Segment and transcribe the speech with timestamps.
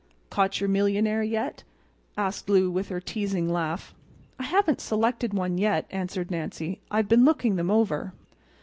[0.31, 1.61] "Caught your millionaire yet?"
[2.17, 3.93] asked Lou with her teasing laugh.
[4.39, 6.79] "I haven't selected one yet," answered Nancy.
[6.89, 8.11] "I've been looking them over."